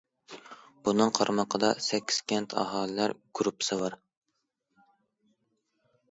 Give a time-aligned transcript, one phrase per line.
[0.87, 3.97] بۇنىڭ قارمىقىدا سەككىز كەنت ئاھالىلەر گۇرۇپپىسى بار.